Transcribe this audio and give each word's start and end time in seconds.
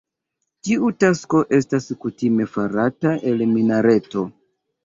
Tiu 0.67 0.87
tasko 1.03 1.41
estas 1.59 1.87
kutime 2.05 2.49
farata 2.57 3.15
el 3.33 3.47
minareto. 3.55 4.27